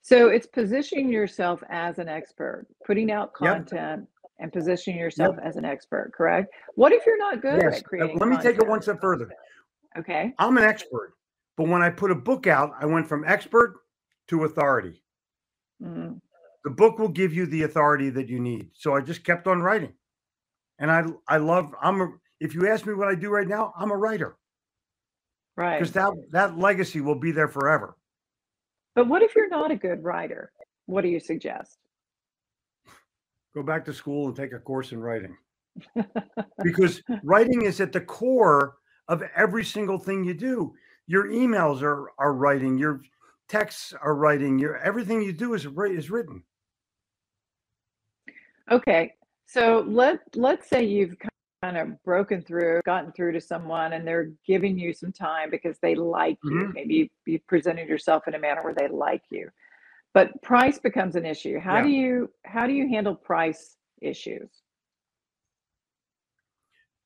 [0.01, 3.55] So it's positioning yourself as an expert, putting out Yep.
[3.67, 4.07] content
[4.39, 6.53] and positioning yourself as an expert, correct?
[6.75, 7.77] What if you're not good Yes.
[7.77, 9.29] at creating Let me take it one step further.
[9.97, 10.33] Okay.
[10.37, 11.13] I'm an expert,
[11.55, 13.77] but when I put a book out, I went from expert
[14.27, 15.01] to authority.
[15.81, 16.19] Mm,
[16.63, 18.71] The book will give you the authority that you need.
[18.73, 19.93] So I just kept on writing.
[20.79, 22.09] And I I love I'm a
[22.41, 24.37] if you ask me what I do right now, I'm a writer
[25.55, 25.79] right.
[25.79, 27.95] because that that legacy will be there forever.
[28.95, 30.51] But what if you're not a good writer?
[30.85, 31.77] What do you suggest?
[33.53, 35.33] go back to school and take a course in writing
[36.63, 38.75] because writing is at the core
[39.07, 40.73] of every single thing you do
[41.07, 43.01] your emails are are writing your
[43.47, 46.43] texts are writing your everything you do is is written
[48.71, 49.13] Okay.
[49.45, 51.17] So let let's say you've
[51.65, 55.77] kind of broken through, gotten through to someone and they're giving you some time because
[55.79, 56.51] they like you.
[56.51, 56.73] Mhm.
[56.73, 59.49] Maybe you, you presented yourself in a manner where they like you.
[60.13, 61.59] But price becomes an issue.
[61.59, 61.83] How Yeah.
[61.83, 64.49] do you how do you handle price issues?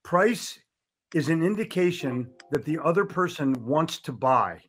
[0.04, 0.58] price
[1.14, 4.60] is an indication that the other person wants to buy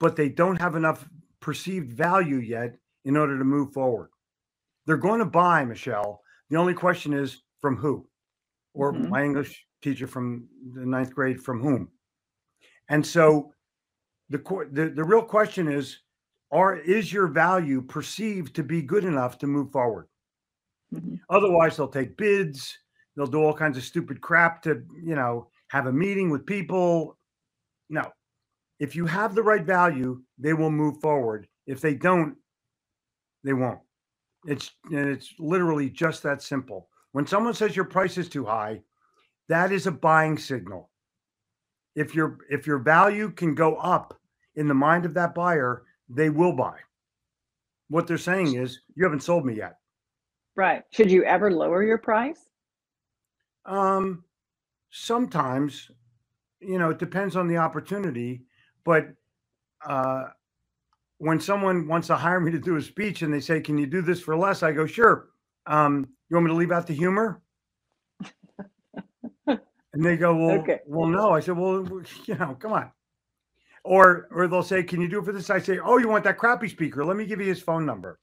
[0.00, 4.08] but they don't have enough perceived value yet in order to move forward
[4.86, 8.08] they're going to buy michelle the only question is from who
[8.78, 9.08] or Mhm.
[9.08, 11.92] my english teacher from the ninth grade from whom
[12.88, 13.52] and so
[14.30, 14.38] the,
[14.72, 16.00] the the real question is
[16.52, 20.08] are is your value perceived to be good enough to move forward
[20.92, 21.20] Mhm.
[21.30, 22.78] Otherwise, they'll take bids.
[23.14, 27.18] They'll do all kinds of stupid crap to, you know, have a meeting with people.
[27.90, 28.12] No.
[28.80, 31.48] If you have the right value, they will move forward.
[31.66, 32.38] If they don't,
[33.44, 33.80] they won't.
[34.46, 36.90] It's and it's literally just that simple.
[37.12, 38.82] When someone says your price is too high,
[39.48, 40.90] that is a buying signal.
[41.94, 44.18] If your if your value can go up
[44.56, 46.76] in the mind of that buyer, they will buy.
[47.88, 49.78] What they're saying is, you haven't sold me yet.
[50.54, 50.82] Right.
[50.90, 52.50] Should you ever lower your price?
[53.64, 54.24] Um,
[54.90, 55.90] sometimes,
[56.60, 58.42] you know, it depends on the opportunity,
[58.84, 59.06] but
[59.86, 60.24] uh,
[61.18, 63.86] when someone wants to hire me to do a speech and they say, "Can you
[63.86, 65.28] do this for less?" I go, "Sure."
[65.66, 67.40] Um, you want me to leave out the humor?
[69.46, 69.58] and
[69.94, 70.80] they go, "Well, Okay.
[70.86, 71.86] well, no." I said, "Well,
[72.26, 72.92] you know, come on."
[73.84, 76.24] Or, or they'll say, "Can you do it for this?" I say, "Oh, you want
[76.24, 77.04] that crappy speaker?
[77.04, 78.20] Let me give you his phone number."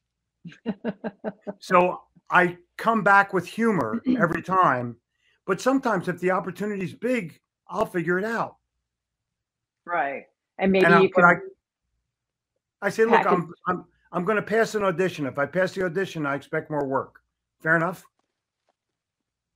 [1.59, 4.97] so I come back with humor every time,
[5.45, 8.57] but sometimes if the opportunity's big, I'll figure it out.
[9.85, 10.25] Right.
[10.57, 11.35] And maybe And you can I,
[12.81, 15.25] I say, look, I'm I'm I'm going to pass an audition.
[15.25, 17.21] If I pass the audition, I expect more work.
[17.65, 18.03] Fair enough.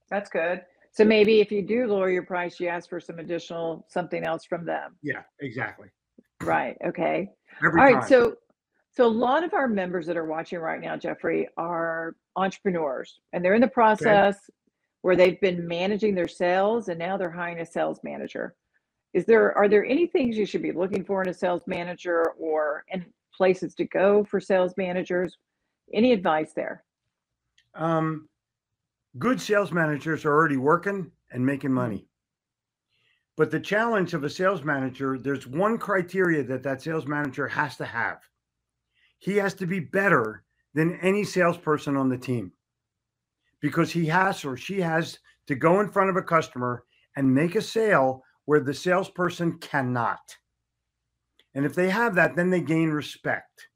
[0.10, 0.62] that's good.
[0.91, 4.45] So maybe if you do lower your price, you ask for some additional something else
[4.45, 4.95] from them.
[5.04, 5.89] Yeah, exactly.
[6.41, 6.76] Right.
[6.84, 7.30] Okay.
[7.63, 8.00] Every All right.
[8.00, 8.10] time.
[8.10, 8.38] So,
[8.89, 13.45] so a lot of our members that are watching right now, Jeffrey, are entrepreneurs, and
[13.45, 14.50] they're in the process
[15.04, 18.56] where they've been managing their sales, and now they're hiring a sales manager.
[19.13, 22.32] Is there are there any things you should be looking for in a sales manager,
[22.39, 25.38] or and places to go for sales managers?
[25.93, 26.84] Any advice there?
[27.79, 28.27] Um,
[29.17, 32.05] good sales managers are already working and making money.
[33.37, 37.77] But the challenge of a sales manager, there's one criteria that that sales manager has
[37.77, 38.19] to have.
[39.17, 42.51] He has to be better than any salesperson on the team
[43.61, 46.83] because he has or she has to go in front of a customer
[47.15, 50.35] and make a sale where the salesperson cannot.
[51.55, 53.69] And if they have that, then they gain respect.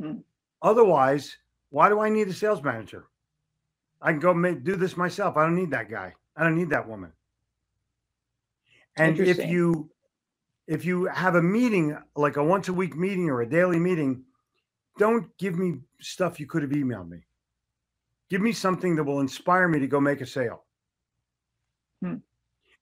[0.00, 0.18] Hmm.
[0.62, 1.36] Otherwise,
[1.70, 3.06] why do I need a sales manager?
[4.00, 5.36] I can go make, do this myself.
[5.36, 6.14] I don't need that guy.
[6.36, 7.12] I don't need that woman.
[8.96, 9.90] And if you
[10.66, 14.24] if you have a meeting like a once a week meeting or a daily meeting,
[14.98, 17.20] don't give me stuff you could have emailed me.
[18.28, 20.64] Give me something that will inspire me to go make a sale.
[22.02, 22.16] Hmm.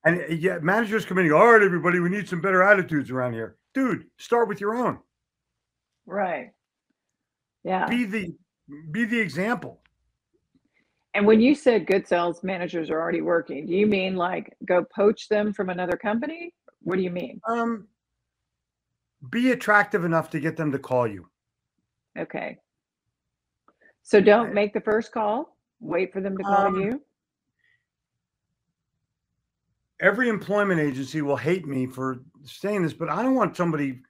[0.05, 3.11] And uh, yeah, managers come in go, all right, everybody, we need some better attitudes
[3.11, 3.57] around here.
[3.74, 4.98] Dude, start with your own.
[6.07, 6.52] Right.
[7.62, 7.87] Yeah.
[7.88, 8.35] Be the
[8.90, 9.81] be the example.
[11.16, 14.85] And when you said good sales managers are already working, do you mean like go
[14.94, 16.52] poach them from another company?
[16.83, 17.40] What do you mean?
[17.48, 17.88] Um
[19.31, 21.26] be attractive enough to get them to call you.
[22.18, 22.59] Okay.
[24.02, 25.57] So don't make the first call.
[25.81, 27.02] Wait for them to call Um, you.
[30.02, 34.02] Every employment agency will hate me for saying this, but I don't want somebody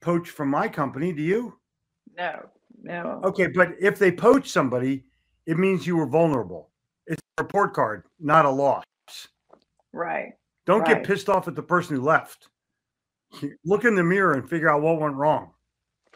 [0.00, 1.12] poached from my company.
[1.12, 1.56] Do you?
[2.16, 2.50] No,
[2.82, 3.20] no.
[3.22, 5.04] Okay, but if they poach somebody,
[5.48, 6.70] it means you were vulnerable.
[7.06, 8.84] It's a report card, not a loss.
[9.94, 10.34] Right.
[10.66, 10.96] Don't Right.
[10.98, 12.50] get pissed off at the person who left.
[13.64, 15.54] Look in the mirror and figure out what went wrong.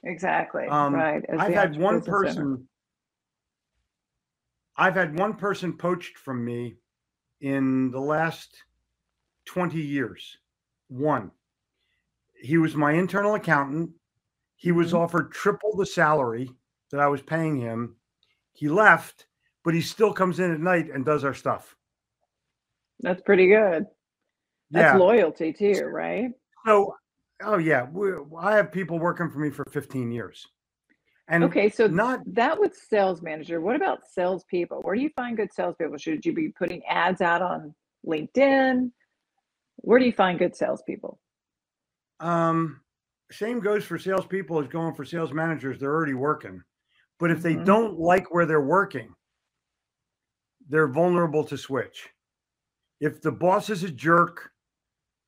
[0.05, 0.67] Exactly.
[0.67, 1.25] Um, right.
[1.31, 2.69] as I've had one person.
[4.77, 6.77] I've had one person poached from me
[7.41, 8.55] in the last
[9.47, 10.39] 20 years.
[10.89, 11.31] One.
[12.35, 13.93] He was my internal accountant.
[14.57, 14.99] He was Mhm.
[14.99, 16.51] offered triple the salary
[16.91, 17.97] that I was paying him.
[18.53, 19.27] He left,
[19.65, 21.77] but he still comes in at night and does our stuff.
[23.01, 23.87] That's pretty good.
[24.71, 24.99] That's yeah.
[24.99, 26.31] loyalty too, right?
[26.67, 26.95] So,
[27.43, 30.47] oh yeah, we, I have people working for me for 15 years.
[31.29, 33.61] And Okay, so not that with sales manager.
[33.61, 34.81] What about salespeople?
[34.83, 35.99] Where do you find good salespeople?
[35.99, 37.75] Should you be putting ads out on
[38.07, 38.91] LinkedIn?
[39.77, 41.19] Where do you find good salespeople?
[42.21, 42.81] Um,
[43.31, 45.79] same goes for salespeople as going for sales managers.
[45.79, 46.63] They're already working,
[47.23, 47.65] but if they Mhm.
[47.65, 49.15] don't like where they're working,
[50.69, 52.11] they're vulnerable to switch.
[52.99, 54.53] If the boss is a jerk,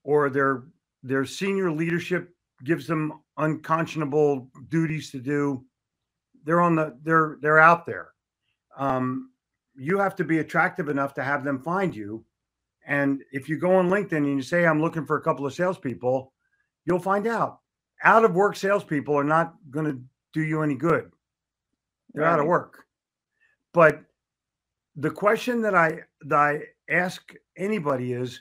[0.02, 0.64] or their
[1.04, 5.64] their senior leadership gives them unconscionable duties to do,
[6.42, 8.12] they're on the they're they're out there.
[8.76, 9.32] Um,
[9.76, 12.26] you have to be attractive enough to have them find you.
[12.84, 15.54] And if you go on LinkedIn and you say, I'm looking for a couple of
[15.54, 16.32] salespeople,
[16.86, 17.60] you'll find out.
[18.02, 21.13] Out of work salespeople are not going to do you any good.
[22.14, 22.84] They're out of work.
[23.72, 24.02] But
[24.96, 28.40] the question that I that I ask anybody is,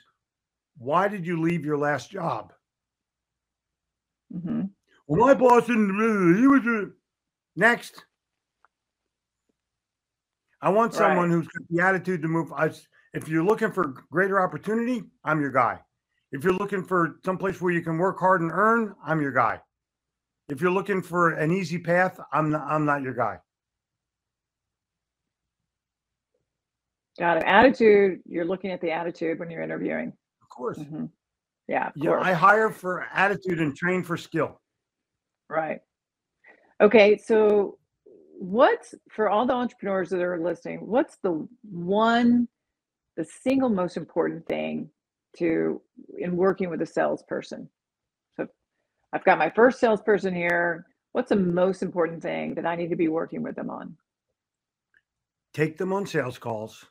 [0.78, 2.52] why did you leave your last job?
[4.32, 4.62] hmm
[5.06, 6.38] Well, my boss didn't.
[6.38, 6.62] He was
[7.56, 8.04] next.
[10.62, 11.34] I want someone Right.
[11.36, 12.52] who's got the attitude to move.
[12.52, 12.70] I,
[13.12, 15.80] if you're looking for greater opportunity, I'm your guy.
[16.32, 19.60] If you're looking for someplace where you can work hard and earn, I'm your guy.
[20.48, 23.38] If you're looking for an easy path, I'm not, I'm not your guy.
[27.18, 27.44] Got it.
[27.46, 28.20] Attitude.
[28.26, 30.12] You're looking at the attitude when you're interviewing.
[30.42, 30.78] Of course.
[30.78, 31.06] hmm
[31.68, 32.26] Yeah, of Yeah, course.
[32.26, 34.60] I hire for attitude and train for skill.
[35.48, 35.80] Right.
[36.80, 37.78] Okay, so
[38.38, 42.48] what's for all the entrepreneurs that are listening, what's the one,
[43.16, 44.90] the single most important thing
[45.36, 45.80] to
[46.18, 47.68] in working with a salesperson?
[48.36, 48.48] So
[49.12, 50.86] I've got my first salesperson here.
[51.12, 53.96] What's the most important thing that I need to be working with them on?
[55.52, 56.84] Take them on sales calls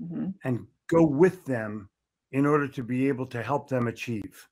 [0.00, 1.88] hmm and go with them
[2.32, 4.48] in order to be able to help them achieve.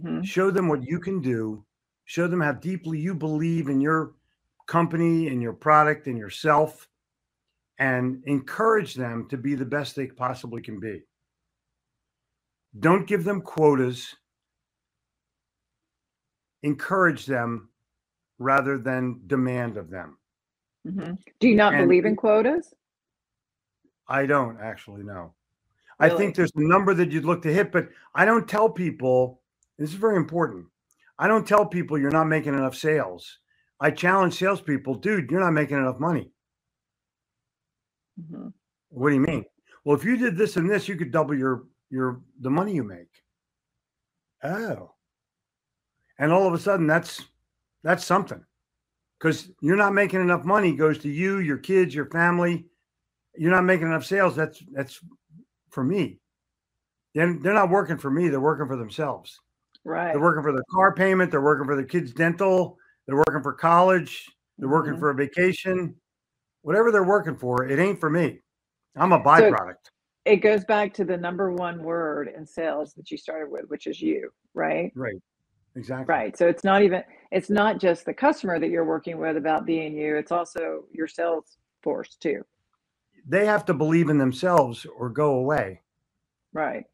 [0.00, 1.64] hmm show them what you can do.
[2.04, 4.14] Show them how deeply you believe in your
[4.66, 6.88] company and your product and yourself
[7.78, 11.02] and encourage them to be the best they possibly can be.
[12.78, 14.14] Don't give them quotas.
[16.62, 17.68] Encourage them
[18.38, 20.18] rather than demand of them.
[20.88, 22.74] Hmm Do you not And believe in quotas?
[24.12, 25.32] I don't actually know.
[25.98, 29.40] I think there's a number that you'd look to hit but i don't tell people
[29.78, 30.66] this is very important
[31.18, 33.38] i don't tell people you're not making enough sales.
[33.80, 36.30] I challenge salespeople dude you're not making enough money.
[38.30, 38.48] Hmm
[38.92, 39.44] what do you mean?
[39.84, 42.84] Well if you did this and this you could double your your the money you
[42.84, 43.08] make.
[44.44, 44.92] Oh.
[46.18, 47.22] And all of a sudden that's
[47.82, 48.44] that's something
[49.18, 52.66] because you're not making enough money goes to you your kids your family
[53.36, 55.00] you're not making enough sales that's that's
[55.70, 56.18] for me
[57.14, 59.40] then they're not working for me they're working for themselves
[59.84, 60.12] Right.
[60.12, 62.76] they're working for their car payment they're working for their kids dental
[63.06, 64.98] they're working for college they're working Mhm.
[65.00, 65.94] for a vacation
[66.62, 68.40] whatever they're working for it ain't for me
[68.96, 69.90] i'm a byproduct
[70.24, 73.88] It goes back to the number one word in sales that you started with, which
[73.88, 74.92] is you, right?
[74.94, 75.16] right
[75.74, 76.36] exactly Right.
[76.36, 77.02] So it's not even
[77.32, 81.08] it's not just the customer that you're working with about being you, it's also your
[81.08, 82.44] sales force too.
[83.26, 85.80] They have to believe in themselves or go away.
[86.52, 86.84] Right.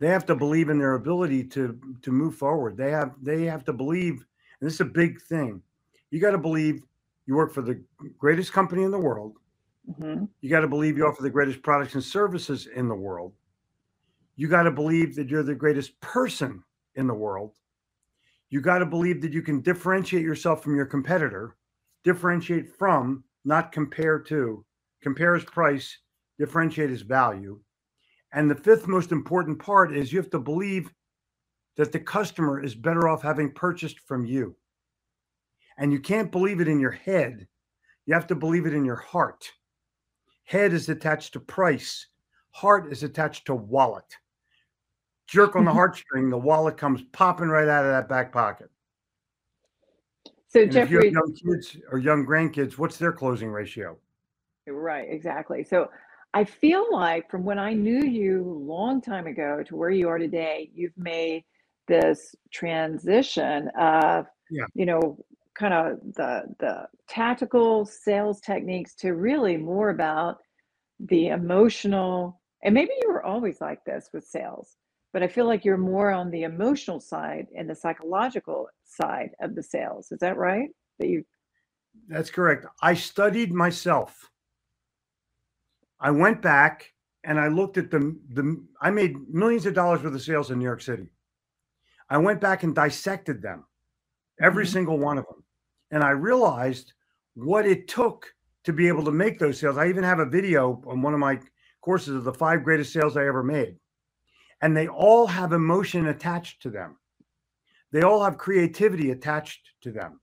[0.00, 2.76] they have to believe in their ability to to move forward.
[2.76, 4.24] They have they have to believe
[4.60, 5.62] and this is a big thing.
[6.10, 6.82] You got to believe
[7.26, 7.82] you work for the
[8.18, 9.36] greatest company in the world.
[10.00, 13.32] Hmm you got to believe you offer the greatest products and services in the world.
[14.36, 16.62] You got to believe that you're the greatest person
[16.94, 17.54] in the world.
[18.50, 21.56] You got to believe that you can differentiate yourself from your competitor,
[22.04, 24.64] differentiate from, not compare to,
[25.02, 25.98] compare his price,
[26.38, 27.60] differentiate his value.
[28.32, 30.92] And the fifth most important part is you have to believe
[31.76, 34.56] that the customer is better off having purchased from you.
[35.78, 37.46] And you can't believe it in your head.
[38.06, 39.50] You have to believe it in your heart.
[40.44, 42.06] Head is attached to price,
[42.50, 44.16] heart is attached to wallet.
[45.26, 48.70] Jerk on the heartstring, the wallet comes popping right out of that back pocket.
[50.48, 53.98] So, And if you have Jeffrey, young kids or young grandkids, what's their closing ratio?
[54.66, 55.64] Right, exactly.
[55.64, 55.88] So,
[56.34, 60.18] I feel like from when I knew you long time ago to where you are
[60.18, 61.44] today, you've made
[61.88, 64.66] this transition of, Yeah.
[64.74, 65.18] you know,
[65.54, 70.38] kind of the the tactical sales techniques to really more about
[71.00, 72.40] the emotional.
[72.62, 74.76] And maybe you were always like this with sales,
[75.12, 79.54] but I feel like you're more on the emotional side and the psychological side of
[79.54, 80.12] the sales.
[80.12, 80.70] Is that right?
[80.98, 81.24] That you
[82.08, 82.66] That's correct.
[82.82, 84.30] I studied myself.
[86.00, 86.92] I went back
[87.24, 90.58] and I looked at the the I made millions of dollars worth of sales in
[90.58, 91.10] New York City.
[92.08, 93.66] I went back and dissected them,
[94.40, 94.72] every Mhm.
[94.72, 95.42] single one of them.
[95.90, 96.92] And I realized
[97.34, 98.34] what it took
[98.64, 99.76] to be able to make those sales.
[99.76, 101.40] I even have a video on one of my
[101.80, 103.78] courses of the five greatest sales I ever made.
[104.60, 106.98] And they all have emotion attached to them.
[107.92, 110.20] They all have creativity attached to them.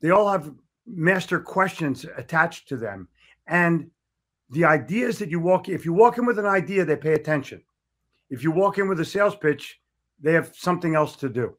[0.00, 0.54] They all have
[0.86, 3.08] master questions attached to them.
[3.46, 3.90] And
[4.50, 7.62] the ideas that you walk, if you walk in with an idea, they pay attention.
[8.30, 9.78] If you walk in with a sales pitch,
[10.20, 11.56] they have something else to do.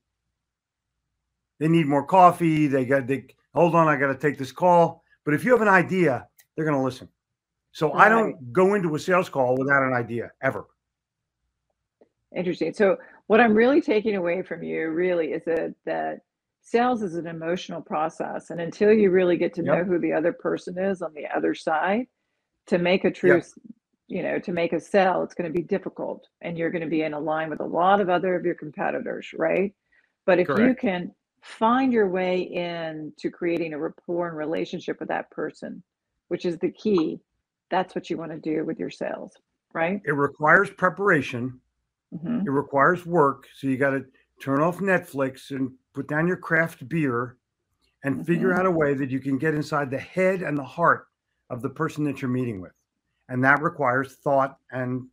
[1.59, 2.67] They need more coffee.
[2.67, 5.03] They got, they, hold on, I got to take this call.
[5.25, 7.07] But if you have an idea, they're going to listen.
[7.71, 10.65] So I don't go into a sales call without an idea ever.
[12.35, 12.73] Interesting.
[12.73, 16.19] So what I'm really taking away from you really is that that
[16.61, 20.33] sales is an emotional process, and until you really get to know who the other
[20.33, 22.07] person is on the other side,
[22.67, 23.43] to make a true, Yeah.
[24.07, 26.89] you know, to make a sell, it's going to be difficult, and you're going to
[26.89, 29.73] be in a line with a lot of other of your competitors, right?
[30.25, 35.09] But if you can find your way in to creating a rapport and relationship with
[35.09, 35.83] that person,
[36.27, 37.19] which is the key,
[37.69, 39.33] that's what you want to do with your sales,
[39.73, 40.01] right?
[40.05, 41.59] It requires preparation.
[42.11, 43.47] hmm It requires work.
[43.55, 44.05] So you got to
[44.41, 47.37] turn off Netflix and put down your craft beer
[48.03, 48.59] and figure Mhm.
[48.59, 51.07] out a way that you can get inside the head and the heart
[51.51, 52.71] of the person that you're meeting with.
[53.29, 55.05] And that requires thought and,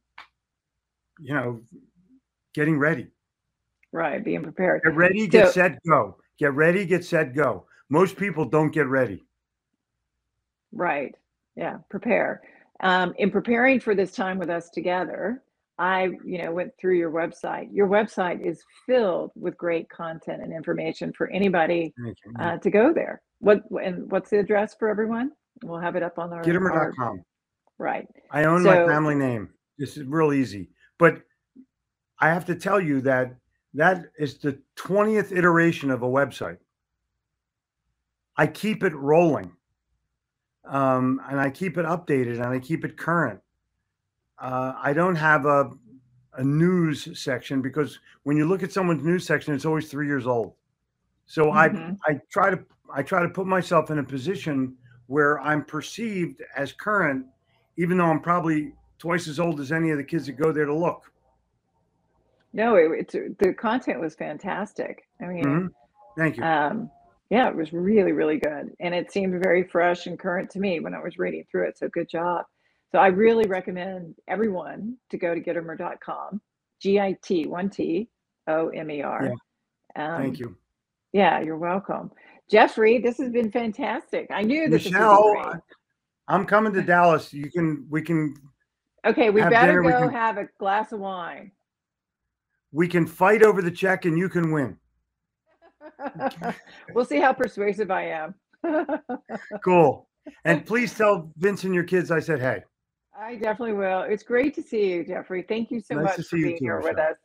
[1.20, 1.60] you know,
[2.54, 3.08] getting ready.
[3.92, 4.82] Right, being prepared.
[4.84, 6.16] Get ready, get So- set, go.
[6.38, 7.66] Get ready, get set, go.
[7.88, 9.24] Most people don't get ready.
[10.72, 11.14] Right.
[11.56, 12.42] Yeah, prepare.
[12.80, 15.42] Um, in preparing for this time with us together,
[15.78, 17.68] I, you know, went through your website.
[17.72, 21.92] Your website is filled with great content and information for anybody
[22.38, 23.22] uh, to go there.
[23.40, 25.32] What and what's the address for everyone?
[25.62, 27.22] We'll have it up on our, Gitomer.com.
[27.78, 28.06] right.
[28.30, 29.50] I own So- my family name.
[29.78, 30.70] This is real easy.
[30.98, 31.22] But
[32.18, 33.36] I have to tell you that
[33.74, 36.58] that is the 20th iteration of a website.
[38.36, 39.52] I keep it rolling.
[40.64, 43.40] Um, and I keep it updated and I keep it current.
[44.38, 45.70] Uh, I don't have a,
[46.34, 50.26] a news section because when you look at someone's news section, it's always three years
[50.26, 50.54] old.
[51.26, 51.96] So Mhm.
[52.06, 54.76] I I try to I try to put myself in a position
[55.08, 57.26] where I'm perceived as current,
[57.76, 60.66] even though I'm probably twice as old as any of the kids that go there
[60.66, 61.10] to look.
[62.52, 65.06] No, it, the content was fantastic.
[65.20, 65.68] I mean, Mhm.
[66.16, 66.42] Thank you.
[66.42, 66.90] Um,
[67.30, 68.74] yeah, it was really, really good.
[68.80, 71.78] And it seemed very fresh and current to me when I was reading through it.
[71.78, 72.44] So good job.
[72.90, 76.40] So I really recommend everyone to go to gitomer.com,
[76.80, 78.08] G I T, one T
[78.46, 79.32] O M E R.
[79.94, 80.56] Um, Thank you.
[81.12, 82.10] Yeah, you're welcome.
[82.50, 84.26] Jeffrey, this has been fantastic.
[84.30, 85.60] I knew this Michelle.
[86.28, 87.32] I'm coming to Dallas.
[87.32, 88.34] You can we can
[89.06, 91.52] Okay, we better dinner, we go can- have a glass of wine.
[92.72, 94.76] we can fight over the check and you can win.
[96.94, 98.34] we'll see how persuasive I am.
[99.64, 100.08] Cool.
[100.44, 102.62] And please tell Vince and your kids I said hey.
[103.18, 104.02] I definitely will.
[104.02, 105.42] It's great to see you, Jeffrey.
[105.48, 107.16] Thank you so Nice much to for being here with us.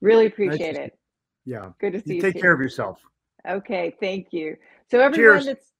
[0.00, 0.98] Really appreciate see- it.
[1.44, 1.70] Yeah.
[1.80, 2.22] Good to see You you.
[2.22, 2.40] take too.
[2.40, 3.00] care of yourself.
[3.46, 4.56] Okay, thank you.
[4.90, 5.46] So everyone Cheers.
[5.46, 5.72] that's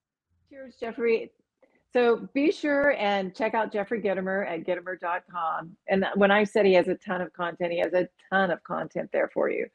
[0.50, 1.32] cheers, Jeffrey.
[1.92, 5.74] So be sure and check out Jeffrey Gitomer at gitomer.com.
[5.88, 8.62] And when I said he has a ton of content, he has a ton of
[8.62, 9.66] content there for you.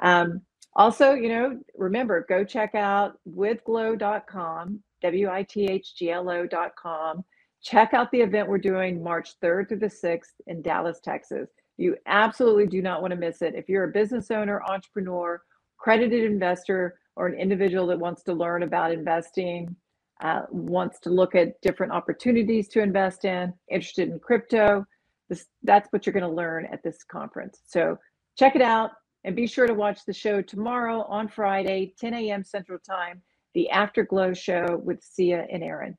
[0.00, 0.42] Um,
[0.74, 7.24] also, you know, remember, go check out withglow.com, W-I-T-H-G-L-O.com.
[7.62, 11.48] Check out the event we're doing March 3rd through the 6th in Dallas, Texas.
[11.76, 13.54] You absolutely do not want to miss it.
[13.54, 15.42] If you're a business owner, entrepreneur,
[15.78, 19.74] credited investor, or an individual that wants to learn about investing,
[20.22, 24.84] uh, wants to look at different opportunities to invest in, interested in crypto,
[25.28, 27.60] this, that's what you're going to learn at this conference.
[27.66, 27.98] So
[28.38, 28.90] check it out
[29.24, 32.44] and be sure to watch the show tomorrow on Friday, 10 a.m.
[32.44, 33.22] Central Time,
[33.54, 35.96] the Afterglow show with Sia and Aaron.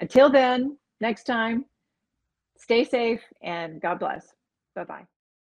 [0.00, 1.64] Until then, next time,
[2.56, 4.26] stay safe and God bless.
[4.74, 5.19] Bye bye.